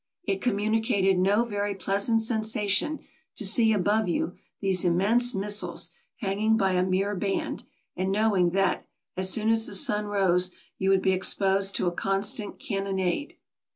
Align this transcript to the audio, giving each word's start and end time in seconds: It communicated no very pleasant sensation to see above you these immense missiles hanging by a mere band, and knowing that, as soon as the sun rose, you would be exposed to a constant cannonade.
It 0.23 0.41
communicated 0.41 1.19
no 1.19 1.43
very 1.45 1.75
pleasant 1.75 2.23
sensation 2.23 3.01
to 3.35 3.45
see 3.45 3.71
above 3.71 4.09
you 4.09 4.35
these 4.59 4.83
immense 4.83 5.35
missiles 5.35 5.91
hanging 6.21 6.57
by 6.57 6.71
a 6.71 6.81
mere 6.81 7.13
band, 7.13 7.65
and 7.95 8.11
knowing 8.11 8.49
that, 8.49 8.87
as 9.15 9.29
soon 9.29 9.49
as 9.49 9.67
the 9.67 9.75
sun 9.75 10.05
rose, 10.07 10.49
you 10.79 10.89
would 10.89 11.03
be 11.03 11.11
exposed 11.11 11.75
to 11.75 11.85
a 11.85 11.91
constant 11.91 12.57
cannonade. 12.57 13.35